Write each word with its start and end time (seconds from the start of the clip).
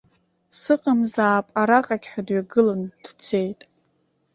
Сыҟамзаап 0.61 1.47
араҟагь 1.61 2.07
ҳәа 2.11 2.21
дҩагылан 2.27 2.81
дцеит. 3.03 3.61